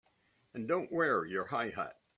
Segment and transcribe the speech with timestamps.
[0.55, 1.93] And don't wear your high hat!